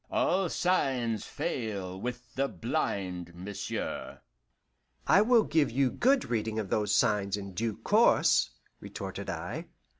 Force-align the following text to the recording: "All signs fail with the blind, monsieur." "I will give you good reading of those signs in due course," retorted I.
"All 0.09 0.49
signs 0.49 1.27
fail 1.27 2.01
with 2.01 2.33
the 2.33 2.47
blind, 2.47 3.35
monsieur." 3.35 4.19
"I 5.05 5.21
will 5.21 5.43
give 5.43 5.69
you 5.69 5.91
good 5.91 6.25
reading 6.25 6.57
of 6.57 6.71
those 6.71 6.95
signs 6.95 7.37
in 7.37 7.53
due 7.53 7.77
course," 7.77 8.49
retorted 8.79 9.29
I. 9.29 9.67